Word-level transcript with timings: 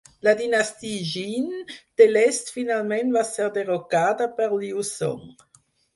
La 0.25 0.31
dinastia 0.37 1.03
Jin 1.09 1.47
de 1.97 2.03
l'est 2.15 2.49
finalment 2.55 3.11
va 3.19 3.23
ser 3.33 3.51
derrocada 3.59 4.29
per 4.41 4.53
Liu 4.57 4.85
Song. 4.93 5.27